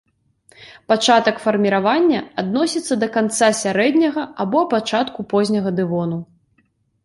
[0.91, 6.17] Пачатак фарміравання адносіцца да канца сярэдняга або пачатку позняга дэвону.